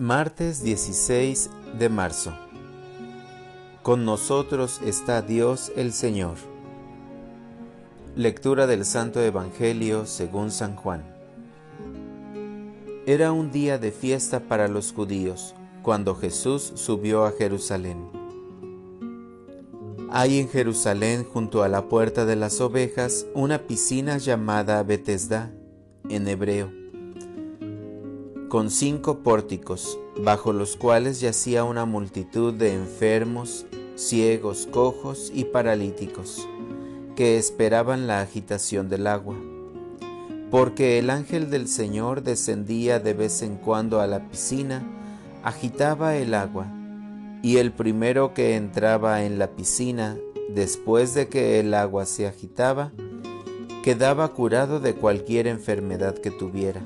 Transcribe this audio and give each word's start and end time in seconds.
Martes 0.00 0.60
16 0.64 1.50
de 1.78 1.88
marzo. 1.88 2.36
Con 3.84 4.04
nosotros 4.04 4.80
está 4.84 5.22
Dios 5.22 5.70
el 5.76 5.92
Señor. 5.92 6.34
Lectura 8.16 8.66
del 8.66 8.84
Santo 8.86 9.22
Evangelio 9.22 10.04
según 10.04 10.50
San 10.50 10.74
Juan. 10.74 11.04
Era 13.06 13.30
un 13.30 13.52
día 13.52 13.78
de 13.78 13.92
fiesta 13.92 14.40
para 14.40 14.66
los 14.66 14.92
judíos, 14.92 15.54
cuando 15.84 16.16
Jesús 16.16 16.72
subió 16.74 17.24
a 17.24 17.30
Jerusalén. 17.30 18.08
Hay 20.10 20.40
en 20.40 20.48
Jerusalén, 20.48 21.22
junto 21.22 21.62
a 21.62 21.68
la 21.68 21.88
puerta 21.88 22.24
de 22.24 22.34
las 22.34 22.60
ovejas, 22.60 23.26
una 23.32 23.68
piscina 23.68 24.18
llamada 24.18 24.82
Betesda, 24.82 25.52
en 26.08 26.26
hebreo 26.26 26.83
con 28.54 28.70
cinco 28.70 29.18
pórticos, 29.18 29.98
bajo 30.16 30.52
los 30.52 30.76
cuales 30.76 31.20
yacía 31.20 31.64
una 31.64 31.86
multitud 31.86 32.54
de 32.54 32.72
enfermos, 32.72 33.66
ciegos, 33.96 34.68
cojos 34.70 35.32
y 35.34 35.42
paralíticos, 35.42 36.48
que 37.16 37.36
esperaban 37.36 38.06
la 38.06 38.20
agitación 38.20 38.88
del 38.88 39.08
agua. 39.08 39.34
Porque 40.52 41.00
el 41.00 41.10
ángel 41.10 41.50
del 41.50 41.66
Señor 41.66 42.22
descendía 42.22 43.00
de 43.00 43.12
vez 43.12 43.42
en 43.42 43.56
cuando 43.56 44.00
a 44.00 44.06
la 44.06 44.28
piscina, 44.28 44.84
agitaba 45.42 46.14
el 46.14 46.32
agua, 46.32 46.68
y 47.42 47.56
el 47.56 47.72
primero 47.72 48.34
que 48.34 48.54
entraba 48.54 49.24
en 49.24 49.40
la 49.40 49.48
piscina, 49.48 50.16
después 50.48 51.12
de 51.12 51.26
que 51.26 51.58
el 51.58 51.74
agua 51.74 52.06
se 52.06 52.28
agitaba, 52.28 52.92
quedaba 53.82 54.28
curado 54.28 54.78
de 54.78 54.94
cualquier 54.94 55.48
enfermedad 55.48 56.16
que 56.16 56.30
tuviera. 56.30 56.84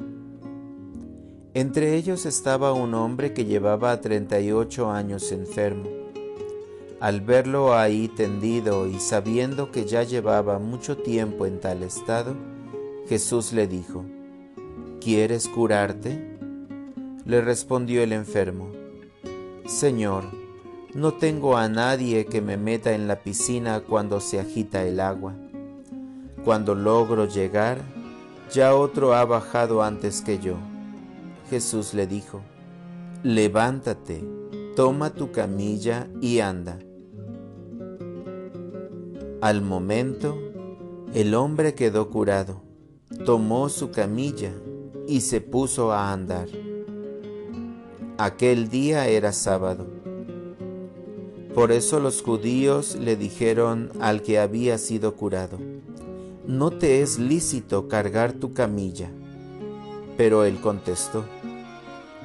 Entre 1.58 1.96
ellos 1.96 2.24
estaba 2.24 2.72
un 2.72 2.94
hombre 2.94 3.34
que 3.34 3.44
llevaba 3.44 4.00
38 4.00 4.92
años 4.92 5.32
enfermo. 5.32 5.88
Al 7.00 7.20
verlo 7.20 7.74
ahí 7.74 8.06
tendido 8.06 8.86
y 8.86 9.00
sabiendo 9.00 9.72
que 9.72 9.84
ya 9.84 10.04
llevaba 10.04 10.60
mucho 10.60 10.98
tiempo 10.98 11.46
en 11.46 11.58
tal 11.58 11.82
estado, 11.82 12.36
Jesús 13.08 13.52
le 13.52 13.66
dijo, 13.66 14.04
¿Quieres 15.00 15.48
curarte? 15.48 16.38
Le 17.24 17.40
respondió 17.40 18.04
el 18.04 18.12
enfermo, 18.12 18.70
Señor, 19.66 20.26
no 20.94 21.14
tengo 21.14 21.56
a 21.56 21.68
nadie 21.68 22.26
que 22.26 22.40
me 22.40 22.56
meta 22.56 22.92
en 22.92 23.08
la 23.08 23.18
piscina 23.24 23.80
cuando 23.80 24.20
se 24.20 24.38
agita 24.38 24.84
el 24.84 25.00
agua. 25.00 25.34
Cuando 26.44 26.76
logro 26.76 27.26
llegar, 27.26 27.78
ya 28.52 28.76
otro 28.76 29.12
ha 29.12 29.24
bajado 29.24 29.82
antes 29.82 30.22
que 30.22 30.38
yo. 30.38 30.54
Jesús 31.48 31.94
le 31.94 32.06
dijo, 32.06 32.42
levántate, 33.22 34.22
toma 34.76 35.10
tu 35.10 35.32
camilla 35.32 36.08
y 36.20 36.40
anda. 36.40 36.78
Al 39.40 39.62
momento, 39.62 40.36
el 41.14 41.34
hombre 41.34 41.74
quedó 41.74 42.10
curado, 42.10 42.62
tomó 43.24 43.68
su 43.68 43.90
camilla 43.90 44.52
y 45.06 45.22
se 45.22 45.40
puso 45.40 45.92
a 45.92 46.12
andar. 46.12 46.48
Aquel 48.18 48.68
día 48.68 49.08
era 49.08 49.32
sábado. 49.32 49.86
Por 51.54 51.72
eso 51.72 51.98
los 51.98 52.22
judíos 52.22 52.96
le 52.96 53.16
dijeron 53.16 53.90
al 54.00 54.22
que 54.22 54.38
había 54.38 54.76
sido 54.76 55.16
curado, 55.16 55.58
no 56.46 56.70
te 56.70 57.00
es 57.00 57.18
lícito 57.18 57.88
cargar 57.88 58.32
tu 58.32 58.52
camilla. 58.52 59.10
Pero 60.18 60.44
él 60.44 60.60
contestó, 60.60 61.24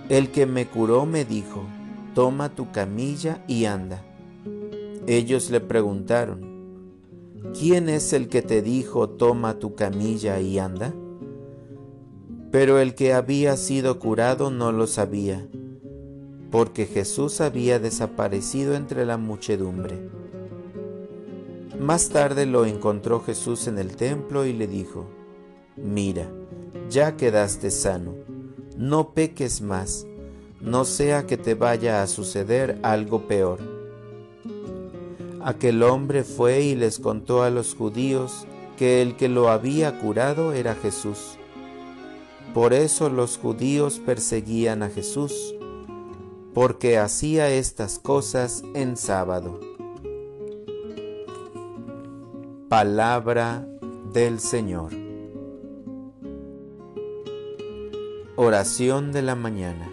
el 0.09 0.31
que 0.31 0.47
me 0.47 0.67
curó 0.67 1.05
me 1.05 1.23
dijo, 1.25 1.63
toma 2.15 2.49
tu 2.49 2.71
camilla 2.71 3.45
y 3.47 3.65
anda. 3.65 4.03
Ellos 5.05 5.51
le 5.51 5.61
preguntaron, 5.61 6.41
¿quién 7.57 7.89
es 7.89 8.11
el 8.11 8.29
que 8.29 8.41
te 8.41 8.63
dijo, 8.63 9.09
toma 9.09 9.59
tu 9.59 9.75
camilla 9.75 10.39
y 10.39 10.57
anda? 10.57 10.91
Pero 12.51 12.79
el 12.79 12.95
que 12.95 13.13
había 13.13 13.57
sido 13.57 13.99
curado 13.99 14.49
no 14.49 14.71
lo 14.71 14.87
sabía, 14.87 15.47
porque 16.49 16.87
Jesús 16.87 17.41
había 17.41 17.77
desaparecido 17.77 18.75
entre 18.75 19.05
la 19.05 19.17
muchedumbre. 19.17 20.09
Más 21.79 22.09
tarde 22.09 22.47
lo 22.47 22.65
encontró 22.65 23.19
Jesús 23.19 23.67
en 23.67 23.77
el 23.77 23.95
templo 23.95 24.45
y 24.45 24.53
le 24.53 24.65
dijo, 24.65 25.05
mira, 25.75 26.27
ya 26.89 27.15
quedaste 27.17 27.71
sano 27.71 28.23
no 28.77 29.13
peques 29.13 29.61
más, 29.61 30.07
no 30.59 30.85
sea 30.85 31.25
que 31.27 31.37
te 31.37 31.53
vaya 31.53 32.01
a 32.01 32.07
suceder 32.07 32.79
algo 32.81 33.27
peor. 33.27 33.59
Aquel 35.41 35.83
hombre 35.83 36.23
fue 36.23 36.61
y 36.61 36.75
les 36.75 36.99
contó 36.99 37.43
a 37.43 37.49
los 37.49 37.75
judíos 37.75 38.47
que 38.77 39.01
el 39.01 39.15
que 39.15 39.29
lo 39.29 39.49
había 39.49 39.99
curado 39.99 40.53
era 40.53 40.73
Jesús. 40.75 41.37
Por 42.53 42.73
eso 42.73 43.09
los 43.09 43.37
judíos 43.37 43.99
perseguían 43.99 44.83
a 44.83 44.89
Jesús, 44.89 45.55
porque 46.53 46.97
hacía 46.97 47.49
estas 47.49 47.99
cosas 47.99 48.63
en 48.73 48.95
sábado. 48.95 49.59
Palabra 52.69 53.67
del 54.13 54.39
Señor. 54.39 55.02
Oración 58.35 59.11
de 59.11 59.21
la 59.21 59.35
mañana. 59.35 59.87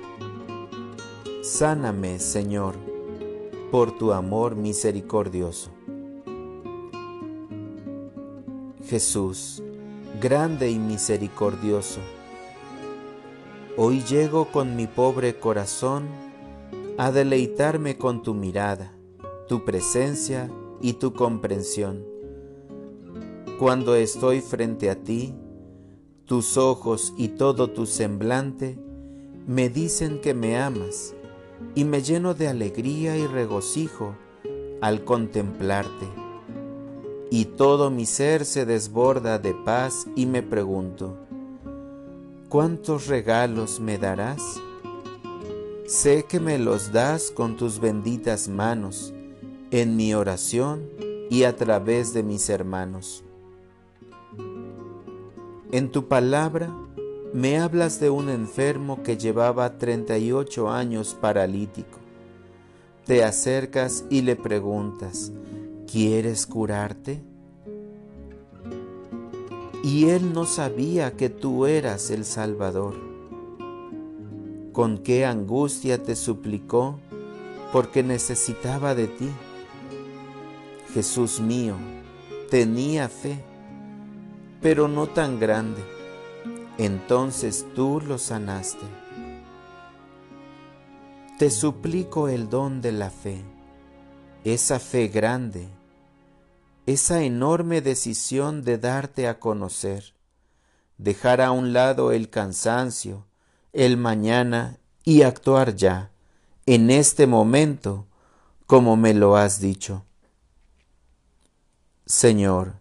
Sáname, 1.42 2.18
Señor, 2.18 2.74
por 3.70 3.98
tu 3.98 4.14
amor 4.14 4.56
misericordioso. 4.56 5.70
Jesús, 8.86 9.62
grande 10.22 10.70
y 10.70 10.78
misericordioso, 10.78 12.00
hoy 13.76 14.00
llego 14.04 14.46
con 14.46 14.74
mi 14.74 14.86
pobre 14.86 15.38
corazón 15.38 16.08
a 16.96 17.12
deleitarme 17.12 17.98
con 17.98 18.22
tu 18.22 18.32
mirada, 18.32 18.94
tu 19.48 19.66
presencia 19.66 20.50
y 20.80 20.94
tu 20.94 21.12
comprensión. 21.12 22.06
Cuando 23.58 23.94
estoy 23.96 24.40
frente 24.40 24.88
a 24.88 24.96
ti, 24.96 25.34
tus 26.30 26.56
ojos 26.56 27.12
y 27.16 27.26
todo 27.26 27.70
tu 27.70 27.86
semblante 27.86 28.78
me 29.48 29.68
dicen 29.68 30.20
que 30.20 30.32
me 30.32 30.60
amas 30.60 31.12
y 31.74 31.82
me 31.82 32.02
lleno 32.02 32.34
de 32.34 32.46
alegría 32.46 33.16
y 33.16 33.26
regocijo 33.26 34.14
al 34.80 35.04
contemplarte. 35.04 36.06
Y 37.32 37.46
todo 37.46 37.90
mi 37.90 38.06
ser 38.06 38.44
se 38.44 38.64
desborda 38.64 39.40
de 39.40 39.54
paz 39.54 40.06
y 40.14 40.26
me 40.26 40.44
pregunto, 40.44 41.16
¿cuántos 42.48 43.08
regalos 43.08 43.80
me 43.80 43.98
darás? 43.98 44.40
Sé 45.84 46.26
que 46.28 46.38
me 46.38 46.60
los 46.60 46.92
das 46.92 47.32
con 47.32 47.56
tus 47.56 47.80
benditas 47.80 48.46
manos, 48.46 49.12
en 49.72 49.96
mi 49.96 50.14
oración 50.14 50.88
y 51.28 51.42
a 51.42 51.56
través 51.56 52.14
de 52.14 52.22
mis 52.22 52.48
hermanos. 52.50 53.24
En 55.72 55.92
tu 55.92 56.08
palabra 56.08 56.74
me 57.32 57.60
hablas 57.60 58.00
de 58.00 58.10
un 58.10 58.28
enfermo 58.28 59.04
que 59.04 59.16
llevaba 59.16 59.78
38 59.78 60.68
años 60.68 61.16
paralítico. 61.20 62.00
Te 63.06 63.22
acercas 63.22 64.04
y 64.10 64.22
le 64.22 64.34
preguntas, 64.34 65.30
¿quieres 65.86 66.48
curarte? 66.48 67.22
Y 69.84 70.08
él 70.08 70.32
no 70.32 70.44
sabía 70.44 71.16
que 71.16 71.30
tú 71.30 71.66
eras 71.66 72.10
el 72.10 72.24
Salvador. 72.24 72.96
Con 74.72 74.98
qué 74.98 75.24
angustia 75.24 76.02
te 76.02 76.16
suplicó 76.16 76.98
porque 77.72 78.02
necesitaba 78.02 78.96
de 78.96 79.06
ti. 79.06 79.28
Jesús 80.92 81.40
mío, 81.40 81.76
tenía 82.50 83.08
fe 83.08 83.49
pero 84.60 84.88
no 84.88 85.08
tan 85.08 85.38
grande. 85.40 85.82
Entonces 86.78 87.66
tú 87.74 88.00
lo 88.00 88.18
sanaste. 88.18 88.86
Te 91.38 91.50
suplico 91.50 92.28
el 92.28 92.50
don 92.50 92.80
de 92.82 92.92
la 92.92 93.10
fe, 93.10 93.42
esa 94.44 94.78
fe 94.78 95.08
grande, 95.08 95.68
esa 96.86 97.22
enorme 97.22 97.80
decisión 97.80 98.62
de 98.62 98.76
darte 98.76 99.26
a 99.26 99.38
conocer, 99.38 100.14
dejar 100.98 101.40
a 101.40 101.50
un 101.50 101.72
lado 101.72 102.12
el 102.12 102.28
cansancio, 102.28 103.26
el 103.72 103.96
mañana 103.96 104.78
y 105.02 105.22
actuar 105.22 105.76
ya, 105.76 106.10
en 106.66 106.90
este 106.90 107.26
momento, 107.26 108.06
como 108.66 108.96
me 108.96 109.14
lo 109.14 109.36
has 109.36 109.60
dicho. 109.60 110.04
Señor, 112.04 112.79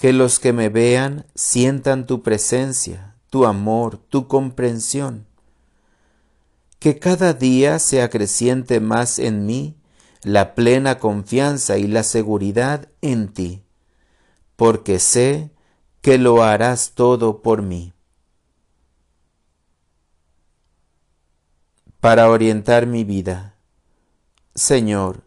que 0.00 0.14
los 0.14 0.38
que 0.40 0.54
me 0.54 0.70
vean 0.70 1.26
sientan 1.34 2.06
tu 2.06 2.22
presencia, 2.22 3.16
tu 3.28 3.44
amor, 3.44 3.98
tu 3.98 4.28
comprensión, 4.28 5.26
que 6.78 6.98
cada 6.98 7.34
día 7.34 7.78
se 7.78 8.00
acreciente 8.00 8.80
más 8.80 9.18
en 9.18 9.44
mí 9.44 9.76
la 10.22 10.54
plena 10.54 10.98
confianza 10.98 11.76
y 11.76 11.86
la 11.86 12.02
seguridad 12.02 12.88
en 13.02 13.28
ti, 13.28 13.62
porque 14.56 14.98
sé 14.98 15.50
que 16.00 16.16
lo 16.16 16.42
harás 16.42 16.92
todo 16.94 17.42
por 17.42 17.60
mí. 17.60 17.92
Para 22.00 22.30
orientar 22.30 22.86
mi 22.86 23.04
vida, 23.04 23.54
Señor, 24.54 25.24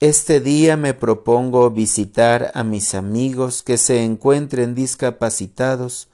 este 0.00 0.40
día 0.40 0.76
me 0.76 0.92
propongo 0.92 1.70
visitar 1.70 2.50
a 2.54 2.64
mis 2.64 2.94
amigos 2.94 3.62
que 3.62 3.78
se 3.78 4.04
encuentren 4.04 4.74
discapacitados 4.74 6.08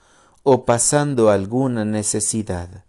o 0.44 0.64
pasando 0.64 1.30
alguna 1.30 1.84
necesidad. 1.84 2.84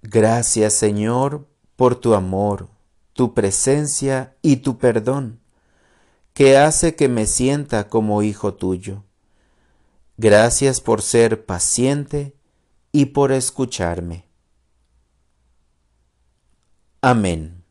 Gracias 0.00 0.72
Señor 0.72 1.46
por 1.76 1.96
tu 1.96 2.14
amor, 2.14 2.68
tu 3.12 3.34
presencia 3.34 4.36
y 4.40 4.56
tu 4.56 4.78
perdón, 4.78 5.40
que 6.32 6.56
hace 6.56 6.94
que 6.94 7.08
me 7.08 7.26
sienta 7.26 7.88
como 7.88 8.22
hijo 8.22 8.54
tuyo. 8.54 9.04
Gracias 10.16 10.80
por 10.80 11.02
ser 11.02 11.44
paciente 11.44 12.36
y 12.92 13.06
por 13.06 13.32
escucharme. 13.32 14.28
Amén. 17.02 17.63